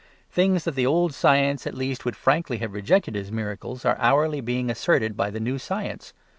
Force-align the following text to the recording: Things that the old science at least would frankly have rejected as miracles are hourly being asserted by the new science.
Things 0.31 0.63
that 0.63 0.71
the 0.73 0.87
old 0.87 1.13
science 1.13 1.67
at 1.67 1.75
least 1.75 2.05
would 2.05 2.15
frankly 2.15 2.57
have 2.57 2.73
rejected 2.73 3.15
as 3.15 3.31
miracles 3.31 3.85
are 3.85 3.99
hourly 3.99 4.41
being 4.41 4.71
asserted 4.71 5.15
by 5.15 5.29
the 5.29 5.39
new 5.39 5.59
science. 5.59 6.11